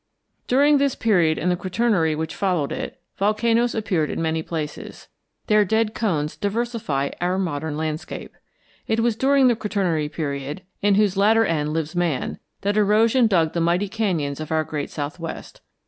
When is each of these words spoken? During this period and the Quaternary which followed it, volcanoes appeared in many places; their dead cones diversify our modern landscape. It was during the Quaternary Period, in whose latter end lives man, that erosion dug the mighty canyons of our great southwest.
During 0.47 0.79
this 0.79 0.95
period 0.95 1.37
and 1.37 1.51
the 1.51 1.55
Quaternary 1.55 2.15
which 2.15 2.33
followed 2.33 2.71
it, 2.71 2.99
volcanoes 3.17 3.75
appeared 3.75 4.09
in 4.09 4.19
many 4.19 4.41
places; 4.41 5.09
their 5.45 5.63
dead 5.63 5.93
cones 5.93 6.35
diversify 6.35 7.11
our 7.21 7.37
modern 7.37 7.77
landscape. 7.77 8.33
It 8.87 9.01
was 9.01 9.15
during 9.15 9.47
the 9.47 9.55
Quaternary 9.55 10.09
Period, 10.09 10.63
in 10.81 10.95
whose 10.95 11.17
latter 11.17 11.45
end 11.45 11.71
lives 11.73 11.95
man, 11.95 12.39
that 12.61 12.77
erosion 12.77 13.27
dug 13.27 13.53
the 13.53 13.61
mighty 13.61 13.87
canyons 13.87 14.39
of 14.39 14.51
our 14.51 14.63
great 14.63 14.89
southwest. 14.89 15.61